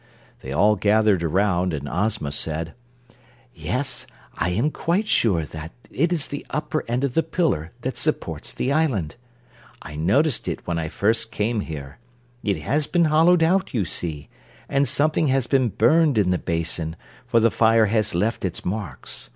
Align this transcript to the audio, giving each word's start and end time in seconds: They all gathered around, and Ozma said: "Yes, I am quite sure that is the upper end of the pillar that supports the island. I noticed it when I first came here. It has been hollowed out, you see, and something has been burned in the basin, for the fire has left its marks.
They 0.39 0.51
all 0.51 0.75
gathered 0.77 1.21
around, 1.21 1.75
and 1.75 1.87
Ozma 1.87 2.31
said: 2.31 2.73
"Yes, 3.53 4.07
I 4.35 4.49
am 4.49 4.71
quite 4.71 5.07
sure 5.07 5.43
that 5.45 5.73
is 5.91 6.25
the 6.29 6.43
upper 6.49 6.83
end 6.89 7.03
of 7.03 7.13
the 7.13 7.21
pillar 7.21 7.71
that 7.81 7.97
supports 7.97 8.51
the 8.51 8.71
island. 8.73 9.13
I 9.79 9.95
noticed 9.95 10.47
it 10.47 10.65
when 10.65 10.79
I 10.79 10.89
first 10.89 11.29
came 11.31 11.59
here. 11.59 11.99
It 12.43 12.57
has 12.61 12.87
been 12.87 13.05
hollowed 13.13 13.43
out, 13.43 13.75
you 13.75 13.85
see, 13.85 14.27
and 14.67 14.87
something 14.87 15.27
has 15.27 15.45
been 15.45 15.69
burned 15.69 16.17
in 16.17 16.31
the 16.31 16.39
basin, 16.39 16.95
for 17.27 17.39
the 17.39 17.51
fire 17.51 17.85
has 17.85 18.15
left 18.15 18.43
its 18.43 18.65
marks. 18.65 19.29